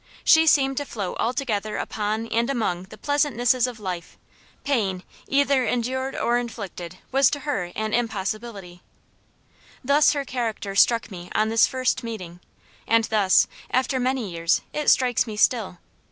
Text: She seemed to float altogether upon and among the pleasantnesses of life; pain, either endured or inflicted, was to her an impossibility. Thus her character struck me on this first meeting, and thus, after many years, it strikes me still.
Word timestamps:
She 0.23 0.47
seemed 0.47 0.77
to 0.77 0.85
float 0.85 1.15
altogether 1.19 1.77
upon 1.77 2.25
and 2.29 2.49
among 2.49 2.85
the 2.85 2.97
pleasantnesses 2.97 3.67
of 3.67 3.79
life; 3.79 4.17
pain, 4.63 5.03
either 5.27 5.63
endured 5.63 6.15
or 6.15 6.39
inflicted, 6.39 6.97
was 7.11 7.29
to 7.29 7.41
her 7.41 7.65
an 7.75 7.93
impossibility. 7.93 8.81
Thus 9.83 10.13
her 10.13 10.25
character 10.25 10.73
struck 10.75 11.11
me 11.11 11.29
on 11.35 11.49
this 11.49 11.67
first 11.67 12.03
meeting, 12.03 12.39
and 12.87 13.03
thus, 13.03 13.45
after 13.69 13.99
many 13.99 14.31
years, 14.31 14.61
it 14.73 14.89
strikes 14.89 15.27
me 15.27 15.37
still. 15.37 15.77